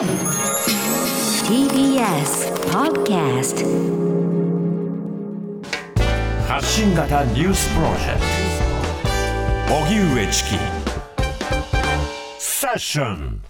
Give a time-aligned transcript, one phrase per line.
[0.00, 0.08] TBS
[2.72, 3.66] Podcast
[6.48, 8.20] 発信型ニュースプロジェク
[9.68, 9.74] ト。
[9.74, 10.56] 荻上チキ。
[12.38, 13.42] セッション。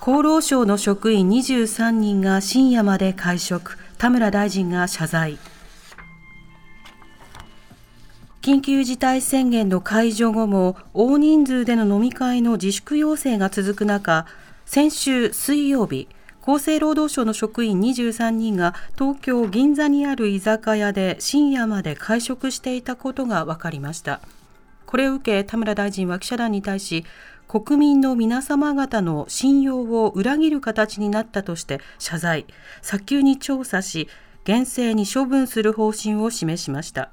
[0.00, 3.78] 厚労省の職員23人が深夜まで会食。
[3.98, 5.38] 田村大臣が謝罪。
[8.42, 14.26] 緊急事態宣言の解除後も大人数での飲み会の自粛要請が続く中
[14.66, 16.08] 先週水曜日
[16.42, 24.20] 厚生労働省の職員23人が東京銀座にある居酒屋で深夜まで会食していたことが分かりました。
[24.84, 27.04] これを受け田村大臣は記者団に対し
[27.48, 32.46] 国民の皆様方の信用を裏切る形になったとして謝罪。
[32.82, 34.08] 早急に調査し
[34.44, 37.10] 厳正に処分する方針を示しました。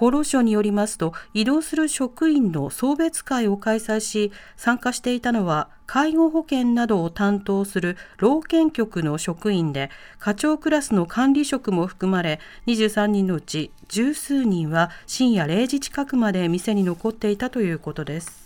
[0.00, 18.39] 厚労省によりますと移動する職員の送別会を開催し参加していたのは介護保険などを担当する老健局の職員で課長クラスの管理職も含まれ23人のうち十数人は深夜0時近くまで店に残っていたということです。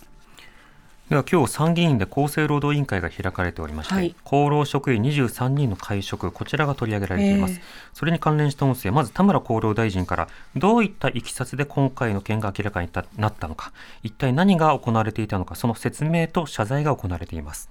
[1.09, 7.61] では今日参議院で厚生労働委員会が開かれておりまして、はい、厚労職員23人の会食こちらが取り上げられています、えー、
[7.93, 17.69] それに関連した音声まず田村厚労大臣からどういったいきさつで今回の件が明らかになったのか一体何が行われていたのかその説明と謝罪が行われています。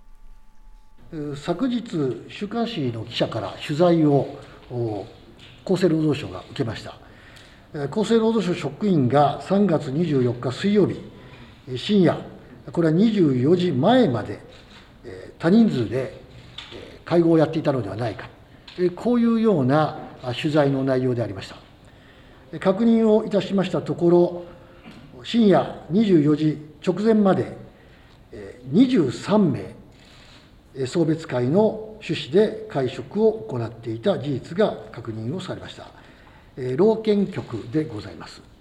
[1.37, 1.85] 昨日
[2.29, 4.37] 週刊誌の記者から取材を
[5.65, 6.99] 厚生労働省が受けました。
[7.87, 11.01] 厚生労働省職員が3月24日水曜日
[11.77, 12.34] 深夜
[12.73, 14.41] これは24時前まで
[15.39, 16.23] 多人数で
[17.05, 18.29] 会合をやっていたのではないか、
[18.97, 19.99] こういうような
[20.41, 21.57] 取材の内容でありました。
[22.61, 24.45] 確認をいたしましたところ、
[25.23, 27.57] 深夜24時直前まで
[28.73, 29.39] 23
[30.77, 35.89] 名、送別会の趣旨で会食を行っていた事実が確認をされました。
[36.77, 38.54] 老健局でございます。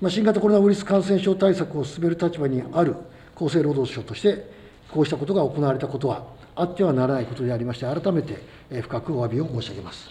[0.00, 2.96] まあ、新型コロナウイルス感染症対策を進める立場にある
[3.34, 4.44] 厚生労働省として、
[4.90, 8.42] こうしたことが行われたことはあってはならないことでありまして、改めて
[8.82, 10.10] 深くお詫びを申し上げます。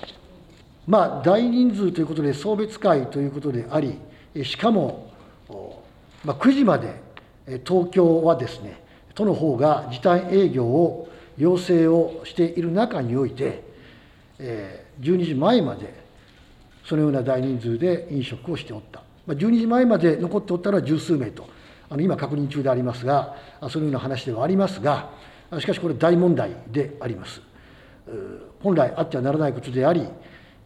[0.88, 4.00] まあ、大人数ということで、送別会ということであり、
[4.44, 5.12] しかも、
[6.24, 6.96] まあ、9時まで
[7.66, 8.82] 東京はですね、
[9.14, 13.64] 都の方が時短営業を要請をしている中において、
[14.40, 15.94] 12時前まで
[16.86, 19.05] そのような大人数で飲食をしておった。
[19.28, 21.48] ま12時前まで残っておったのは十数名と、
[21.90, 23.36] あの今確認中でありますが、
[23.70, 25.12] そのような話ではありますが、
[25.60, 27.42] しかしこれ大問題であります。
[28.62, 30.08] 本来あってはならないことであり、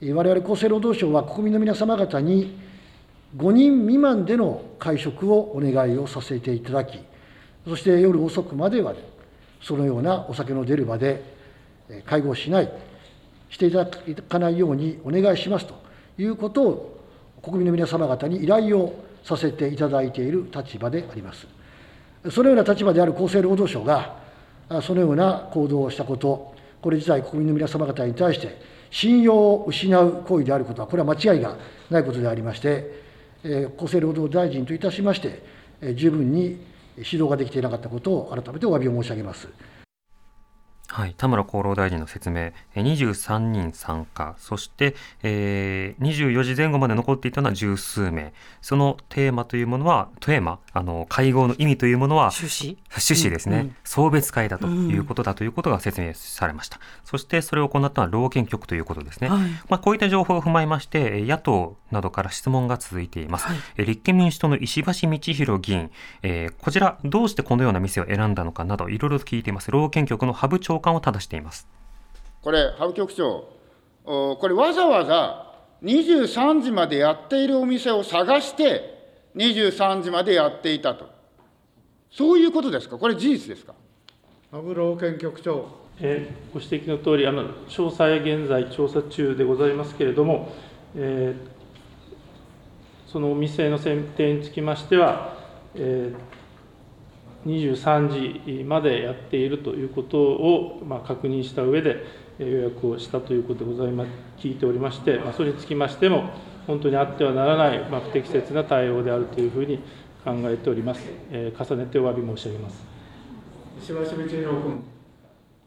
[0.02, 2.58] 我々厚生労働省は国民の皆様方に
[3.38, 7.00] 5人未満での会食をお願いをさせていただき、
[7.68, 8.94] そして夜遅くまでは、
[9.62, 11.22] そのようなお酒の出る場で
[12.06, 12.72] 会合しない、
[13.50, 13.92] していただ
[14.28, 15.76] かないようにお願いしますと
[16.18, 16.99] いうことを
[17.42, 21.48] 国民の皆様方に依頼をさせていただいている立場であります。
[22.32, 24.18] そのような立場である厚生労働省が、
[24.82, 28.58] そのような行動をしたこと、これ自体、国民の皆様方に対して、
[28.92, 31.58] 信用を失う行為であることは、これは間違いが
[31.90, 33.04] ないことでありまして、
[33.78, 35.42] 厚生労働大臣といたしまして、
[35.96, 36.62] 十分に
[36.98, 39.48] 指導ができていなかったことを改めてお詫びを申し上げます。
[41.00, 52.78] はい、田村厚労大臣の説明、23人参加、そして、えー、24時前後まで残っていたのは十数名、そのテーマというものは、テーマ、あの会合の意味というものは、趣旨？
[52.90, 56.76] 趣旨ですね、うんうん、送別会だということだということが説明されました。
[56.78, 59.30] うん、そしてそれを行ったのは老健局ということですね。
[59.30, 59.40] はい、
[59.70, 63.48] まあ、こういった情報を踏まえまして、野党などから質問が続いています。
[63.48, 65.92] はい、立憲民主党の石橋道弘議員、
[66.24, 69.72] えー、こちら、どうしてこのような店を選んだのかなど、いろいろと聞いています。
[69.72, 71.68] 老健局の羽生長官を正しています
[72.42, 73.50] これ、羽生局長、
[74.06, 78.98] これ、わざわざ23時までやっているお店を探して、
[79.36, 81.10] 23時までやっていたと、
[82.10, 83.74] そういうことですか、これ、事実ですか？
[84.52, 85.68] 羽生老健局長。
[86.02, 90.50] えー、ご指摘のとおり、あの詳細現在調査中でございますけれども、
[90.96, 95.36] えー、そのお店の選定につきましては、
[95.76, 96.39] えー
[97.46, 102.04] 23時までやっているということを、まあ、確認した上で
[102.38, 106.32] 予約をしたということでございます聞いておりまして、まあ、それにつきましても、
[106.68, 109.80] 本当にあってはならない、まあ、不適切な対応であるというふうに
[110.24, 111.02] 考えております。
[111.32, 112.84] えー、重ねてお詫び申し上げます。
[113.82, 114.84] 石橋道弘君。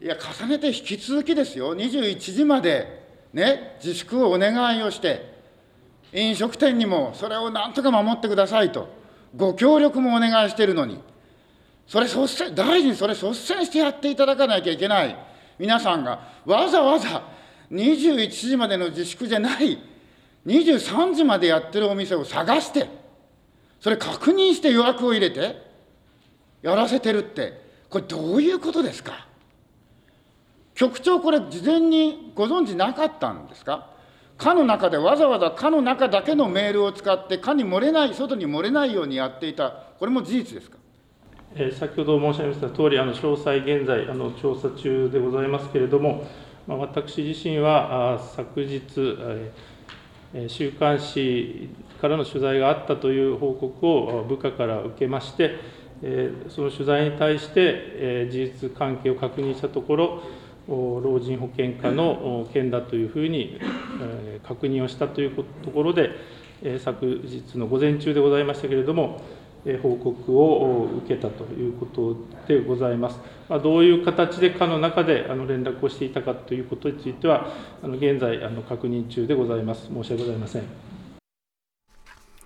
[0.01, 3.03] いや、重ねて引き続きですよ、21時まで、
[3.33, 5.33] ね、自粛をお願いをして、
[6.13, 8.87] 飲食店にもそれをなんとか守ってくださいと、
[9.35, 11.12] ご協力もお願いしているのに。
[11.87, 15.15] それ率先、大臣、それ率先してやっていただかなきゃいけない。
[15.59, 17.23] 皆さんが、わざわざ
[17.71, 19.77] 21時までの自粛じゃない、
[20.45, 22.87] 23時までやってるお店を探して、
[23.79, 25.61] それ確認して予約を入れて、
[26.61, 29.27] やらせてるって、これ、どういうことですか？
[30.73, 33.91] 局長、これ、事前にご存知なかったんですか？
[34.37, 39.69] 課の中でわざわざ課の中だけのメールを使って課に漏れない外に漏れないようにやっていた
[39.99, 40.77] これも事実ですか？
[41.55, 46.23] 先ほど申し上げました通りあり詳細現在あの調査中でございますけれども、
[46.65, 48.81] まあ、私自身はあ昨日、
[50.33, 51.69] え週刊誌
[52.01, 55.59] からの取材があったという報告を部下から受けまして、
[56.01, 60.23] えその取材に対して、え事実関係を確認したところ
[60.67, 63.59] 老人保険課の件だというふうに
[64.41, 66.09] 確認をしたというところで、
[66.79, 69.21] 昨日の午前中でございましたけれども、
[69.81, 72.15] 報告を受けたということ
[72.47, 73.19] でございます。
[73.63, 77.47] どういう形で課の中で連絡をしていたかということについては、
[77.83, 79.87] 現在確認中でございます。
[79.87, 80.92] 申し訳ございません。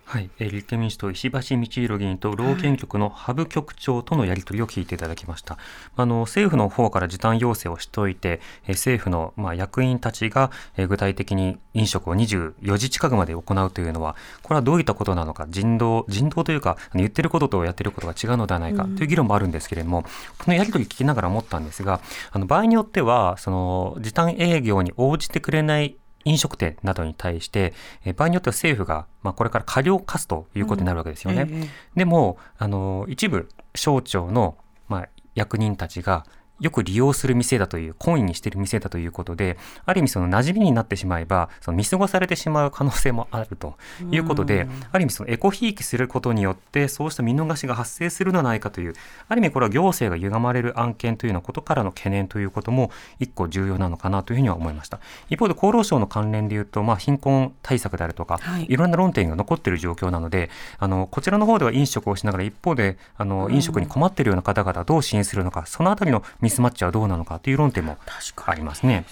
[0.09, 5.57] はい、えー、立憲民主党石橋道弘議員と老健局の羽生局長とのやり取りを聞いていただきました。
[5.97, 20.09] あの政府の方から時短要請をしておいて、えー、政府のまあ役員たちが、えー、具体的に飲食を24時近くまで行うというのは、これはどういったことなのか、人道人道というか言ってることとやってることが違うのではないかという議論もあるんですけれども、うん、こ
[20.47, 21.99] のやり取り聞きながら思ったんですが、
[22.31, 27.73] あの場合によってはその時短営業に応じてくれない飲食店などに対して、
[28.05, 31.43] え場合によっては政府が、まあ、これから過料を課すということになるわけですよね。
[31.43, 34.57] うんええ、でもあの一部省庁の、
[34.87, 36.25] まあ、役人たちが
[36.59, 43.75] よく利用する店だという、懇意にしている店だということで、ある意味その馴染みになってしまえば、その見過ごされてしまう可能性もあると
[44.11, 48.93] いうことで、ある意味そのエコひいきすることによって、そうした見逃しが発生するのではないかという、
[49.27, 54.99] ある意味これは行政が歪まれる案件というようなことからの懸念ということも一個重要なのかなというふうには思いました。
[55.29, 67.97] 一方で厚労省の関連でいうと、まあ、貧困対策であるとか、はい、いろんな論点が残っている状況なので、あの、こちらの方では飲食をしながら、一方で、あの、飲食に困っているような方々をどう支援するのか、そのあたりのミスマッチはどうなのかかという論点も
[68.45, 69.05] ありますね。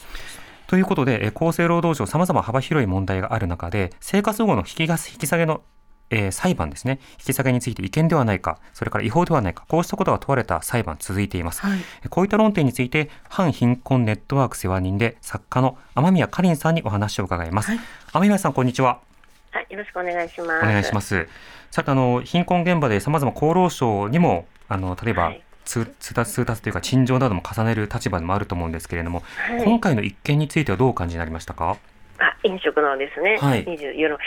[0.68, 5.62] ということで、厚生労働省、さまざま幅広い問題がある中で、生活保護の引き引き下げの
[6.12, 11.62] えー、裁判ですね、引き下げについて違憲ではないか、それから違法ではないか、こうしたことが問われた裁判続いています。
[11.62, 11.80] はい、
[12.12, 17.72] こういった論点について、反貧困ネットワーク世話人で作家の雨宮かりんさんにお話を伺います。
[17.72, 17.80] はい、
[18.14, 19.00] 雨宮さん、こんにちは。
[19.50, 20.64] はい、よろしくお願いします。
[20.64, 21.28] お願いします。
[21.72, 31.77] さて、あの、貧困現場でさまざま厚労省にも、あの、例えば、はい通達通達というか陳情なども重ねる立場でもあると思うんですけれども、はい、今回の一件についてはどうお感じになりましたか？
[32.19, 34.17] あ飲食のですね、はい、24の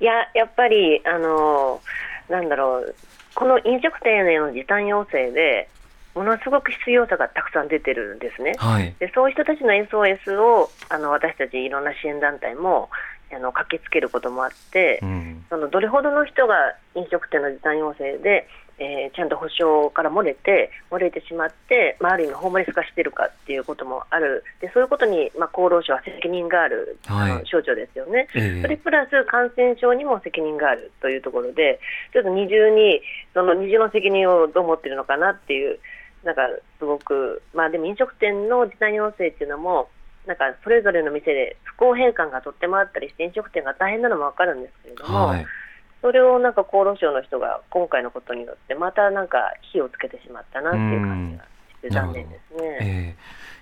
[0.00, 1.80] いややっぱりあの
[2.28, 2.94] なんだろう。
[3.34, 5.66] この飲食店への時短要請で
[6.14, 12.90] ものすごく必要さがたくさん出てるんですね、はい、でそういう人たちの SOS をあの私たちいろんな支援団体も
[13.34, 16.54] あの駆けつけることもあって、うん、そのどれほどの人が
[16.94, 18.46] 飲食店の時短要請で
[18.78, 24.44] えー、ちゃんと保証から漏れて漏れてしまって、まあ、ある意味ホームレス化しているかっていうこともある。
[24.60, 31.80] でそういうことに、まあ、厚労省は責任がある、はい、あの省庁ですよね、えー、それプラス感染症にも責任があるというところで
[32.12, 33.00] ちょっと二重に
[33.34, 35.78] その二重の責任をどう思っているのかなっていう
[36.24, 36.42] なんか
[36.78, 39.88] すごく、まあ、でも飲食店の時短要請っていうのも
[40.26, 45.26] なんかそれぞれの店で不公平感がとってもあったりして飲食店が大変なのも分かるんですけれども。
[45.26, 45.46] はい
[46.02, 49.38] それをなんか厚労省の人が今回のことによってまたなんか
[49.72, 51.48] 火をつけてしまったなっていう感じがし
[51.82, 52.78] て残念ですね。
[52.80, 53.16] え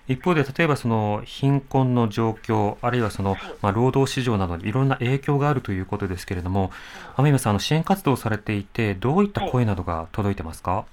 [0.09, 6.71] ー、一方で例えばその貧困の状況あるいはその、まあ、労働市場などにいろんな影響があるということですけれども、
[7.17, 10.85] 雨宮さんあの支援活動されていてどういった声などが届いてますか、はい、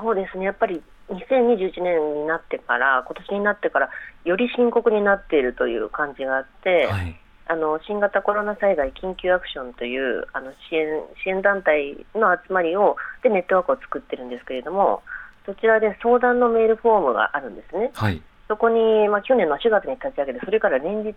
[0.00, 0.44] そうですね。
[0.44, 3.90] やっぱり2021年になってから今年になってから
[4.24, 7.19] より深刻になっているという感じがあって、はい
[7.50, 15.02] あの新型コロナ災害緊急アクションというあの支援支援団体の集まりをでネットワークを作ってるんですけれども
[15.44, 17.90] そちらで相談のメールフォームがあるんですね。
[17.94, 21.14] はいそこに、まあ、去年の4月に立ち上げて、それから連日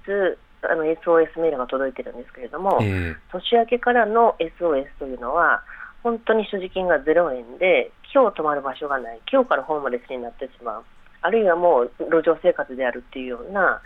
[0.61, 5.63] あの SOS メールが届いてるんですけれども、えー、年明けからの SOS というのは、
[6.03, 10.83] 本当に所持金が0円で、今日泊まる場所がない、今日からホームレスになってしまう、
[11.23, 13.81] あるいはもう路上生活であるっていうような、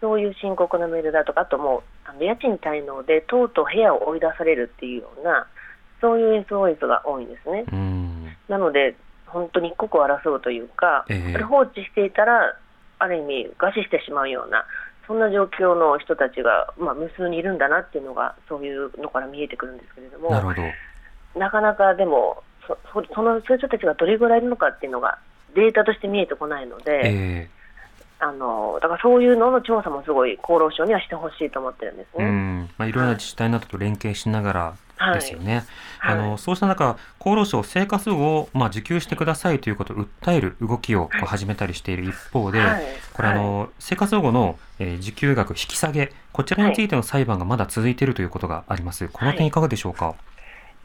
[0.00, 5.46] そういう深刻なメールだとか、あともうあの家賃滞納でとうとう部屋を追い出されるっていうような、
[6.00, 7.64] そういう SOS が多いんですね。
[8.48, 12.56] なので、本当に一刻を争うというか、えー、放置していたら、
[12.98, 14.64] ある意味、餓死してしまうような、
[15.06, 20.30] そんな状況の人たちが、まあ、無数にいるんだなっていうのが、そういうのから見えてくるんですけれども、
[21.36, 22.76] なかなかでも、そ
[23.14, 25.18] そのそういう人たちがどれぐらいいるのかっていうのが
[25.54, 27.59] データとして見えてこないので、えー、
[28.22, 32.24] あのだからそういうのの調査もすごい厚労省にはしてほしいと思ってるんですね。
[32.26, 35.64] うんまあ、いろいろな自治体などと連携しながらですよね。
[36.00, 42.82] はい、あのそうした中、厚労省、生活保護を、まあ、受給してくださいということを訴える動きを始めたりしている一方で、はい、
[43.14, 49.08] これあの、生活保護の、えー、受給額引き下げ、こちらについての裁判がまだ続いているということがあります。
[49.08, 50.14] この点いかがでしょうか？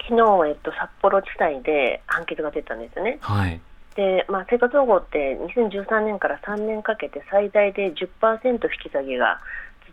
[0.08, 3.18] 昨日、えっと、札幌地裁で判決が出たんですね。
[3.20, 3.60] はい
[3.96, 9.40] でまあ、生活保護って2013年から3年かけて最大で10%引き下げが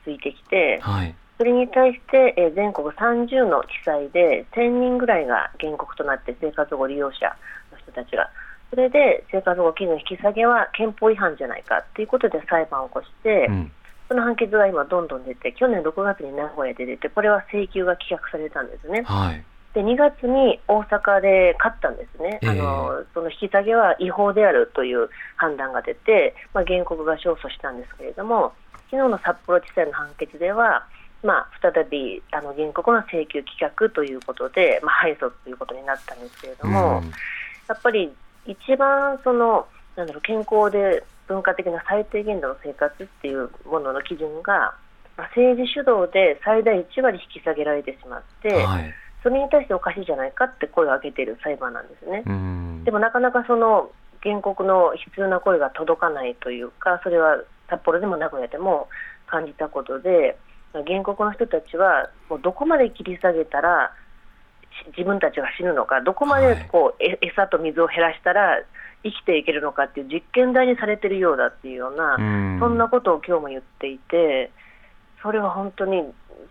[0.05, 7.27] 続いてきて、はい、それに対して、え全国30の地裁で1000人ぐらいが原告となって生活保護利用者
[7.71, 8.29] の人たちが
[8.71, 13.73] それで生活保護基準引き下げは憲法違反じゃないかということで裁判を起こして、うん、
[14.09, 19.03] その判決が今どんどん出て去年6月に名古屋で出てこれは請求が棄却されたんですね。
[19.03, 19.45] はい
[19.75, 28.53] で2月に大阪で勝ったんですね、えー、あのその引き下げは違法であるという判断が出て、まあ、原告が勝訴したんですけれども、
[28.91, 30.87] 昨日の札幌地裁の判決では、
[31.23, 38.13] まあ、再びあの原告の請求棄却ということで、まあ、敗訴ということになったんですけれども、うん、やっぱり
[38.47, 44.75] 一番そのなんだろう健康で文化的な最低限度の生活っていうものの基準が、
[45.17, 52.23] まあ、政治主導で最大1割引き下げられてしまって、はい、それに対しておかしいじゃないかって声を上げている裁判なんですね。
[52.85, 53.91] でもなかなかその
[54.23, 58.89] 原告の必要な声が届かないというか、それは札幌でも名古屋でも
[59.27, 60.37] 感じたことで、
[60.73, 63.93] 原告の人たちはもうどこまで切り下げたら
[64.97, 68.63] 自分たちが死ぬのか、どこまでこう、はい、餌と水を減らしたら
[69.05, 74.51] 生きていけるのかっていう実験台にされてるようだっていうような、うそんなことを今日も言っていて、
[75.23, 76.03] それは本当に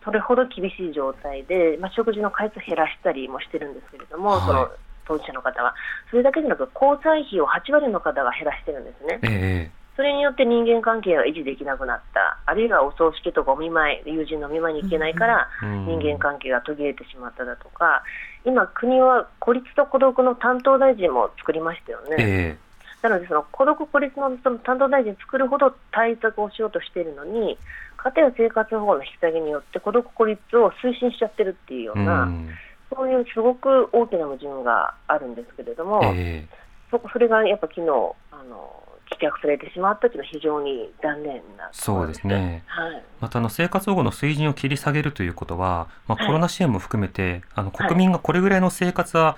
[0.03, 4.69] それほど厳しい状態で、まあ、食事の回数減らしたりもしてるんですけれども、はい、その
[5.05, 5.75] 当事者の方は、
[6.09, 9.19] それだけでなく、交際費を8割の方が減らしてるんですね。
[9.23, 18.01] えーそれによって人間関係が維持できなくなった、あるいはお葬式とかお見舞い、友人のお見舞いに行けないから、人間関係が途切れてしまっただとか、
[18.45, 22.15] 今、国は孤立と孤独の担当大臣も作りましたよね。
[22.17, 27.57] えー、なので、その孤独・孤立のその担当大臣作るほど対策をしようとしているのに、
[28.03, 32.27] 家庭生活保護の引き下げによって孤独・孤立を推進しちゃってるっていうような、う
[32.93, 37.87] そういうすごく大きな矛盾があるんですけれども、えー、そそれがやっぱ昨日
[38.31, 49.37] あの棄却されてしまったというのは非常に残念なそうですね、はい、またあの生活保護の水準を切り下げるということは、まあ、コロナ支援も含めて、はい、あの国民がこれぐらいの生活は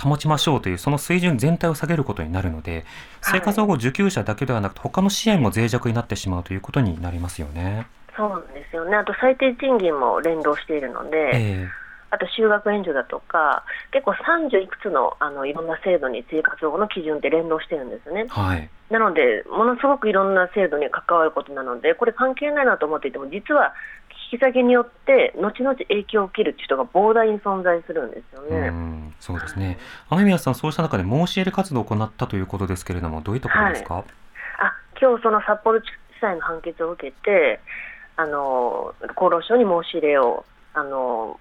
[0.00, 2.84] 保ちましょうというその水準全体を下げることになるので
[3.20, 7.86] 生活保護受給者だけではなくて他の支援も脆弱になってしまうということになりますよね。
[8.16, 18.26] そうなんですよねあと最低賃金も連動しているので、えーあと就学援助だとか、結構30いくつのあのいろんな制度に生活保護の基準って連動してるんですね。
[18.28, 23.72] はい、なので、ものすごくいろんな制度に関わることなので、これ関係ないなと思っていても、実は
[24.30, 28.68] 引き下げによって、後々影響を受ける人が膨大に存在するんですよね。
[28.68, 29.78] うそうですね。
[30.10, 34.04] 雨宮さん、そうした中で申し入れ活動を行ったということですけれども、どういうところですか、はい、
[34.58, 35.86] あ今日その札幌地
[36.20, 37.60] 裁の判決を受けて、
[38.16, 41.38] あの厚労省に申し入れをあの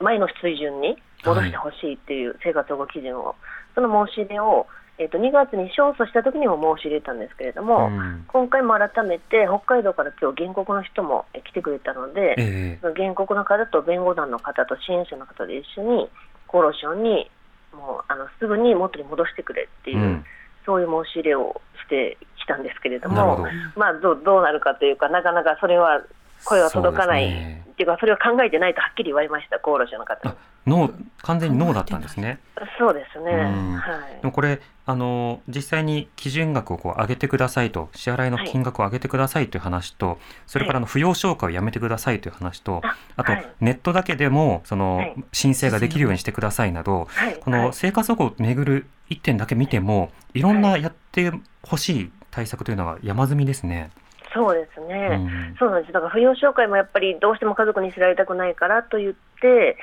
[0.00, 3.34] 前の水準に戻してほしいっていう生活保護基準を、はい、
[3.74, 4.66] その申し入れを、
[4.98, 16.08] えー、と2月に勝訴した時にも申し入れたんですけれども、うん、今回も改めて北海道から今日原告の人も来てくれたので、えー、原告の方と弁護団の方と支援者の方で一緒に
[16.48, 17.30] 厚労省に
[17.72, 20.24] もうあのすぐに元に戻してくれっていう、うん、
[20.64, 26.00] そういう申し入れをしてきたんですけれども、まあどどうなるかというかなかなかそれは
[26.44, 30.34] 声は届かない、ね、っていうか、それを考えてないとはっきり言われました、厚労省の方。
[30.66, 32.38] ノー完全にノーだったんですね。
[32.78, 40.16] そうですね、はい、でもこれあの、実際に基準額をこう上げてくださいと、支払いの金額を上げてくださいという話と、はい、
[40.46, 42.82] それからあの扶養消化をやめてくださいという話と、
[43.16, 47.08] あと、ネットだけでもその、申請ができるようにしてくださいなど、
[47.40, 51.32] この生活保護をめぐる一点だけ見ても、いろんなやって
[51.62, 53.90] ほしい対策というのは山積みですね。
[54.32, 55.92] そうですね、うん、そうなんです。
[55.92, 59.76] だから扶養紹介もやっぱりどうしても家族に知られたくないからと言って、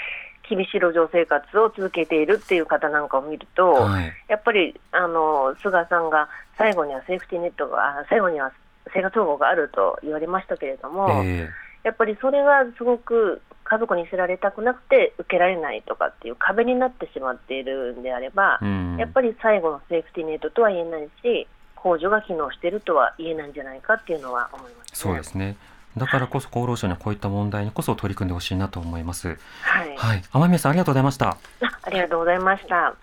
[0.50, 8.51] 厳しい路上生活を続けているっていう方なんかを見ると、はい、やっぱりあの菅さんが最後にはセーフティーネットが、最後には
[8.93, 11.48] 生活保護があると言われましたけれども、えー、
[11.84, 21.48] やっぱりそれがすごく家族に知られたくなくて受けられないとかっていう壁になってしまっているんであれば、うん、やっぱり最後のセーフティーネットとは言えないし、
[21.88, 25.56] 控除が機能しているとは言えないんじゃないかっていうのは思います、ね、そうですね。
[25.96, 29.39] だからこそ厚労省にはこういった問題にこそ取り組んでほしいなと思います。
[29.62, 29.96] はい。
[29.98, 30.22] はい。
[30.32, 31.29] 天宮さんありがとうございました。
[31.29, 31.38] あ
[31.82, 32.94] ありがとうございました。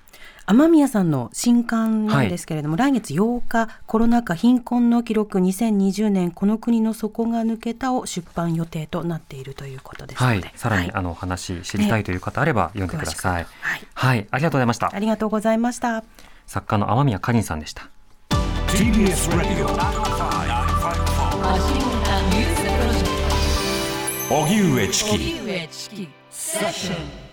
[0.46, 13.46] 雨宮さんの新刊なんですけれども、はい、来月8日コロナ禍貧困の記録2020年この国の底が抜けたを出版予定となっているということですはい、さらに、あの話知りたいという方あれば読んでください、はい、
[13.94, 14.90] はい、ありがとうございました。
[14.94, 16.04] ありがとうございました。
[16.46, 17.88] 作家の雨宮かりんさんでした
[18.74, 19.64] TBS ラディ
[24.30, 25.38] オ荻上チキ。
[26.28, 27.23] セッション